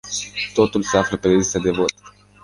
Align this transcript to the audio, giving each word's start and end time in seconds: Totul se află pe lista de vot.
Totul 0.53 0.83
se 0.83 0.97
află 0.97 1.17
pe 1.17 1.27
lista 1.27 1.59
de 1.59 1.71
vot. 1.71 1.93